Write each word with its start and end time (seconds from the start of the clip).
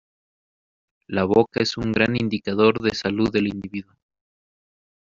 La 1.05 1.25
boca 1.25 1.61
es 1.61 1.77
un 1.77 1.91
gran 1.91 2.15
indicador 2.15 2.79
de 2.81 2.87
la 2.89 2.95
salud 2.95 3.31
del 3.31 3.45
individuo. 3.45 3.93